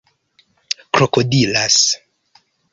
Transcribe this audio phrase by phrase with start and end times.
[0.93, 1.79] krokodilas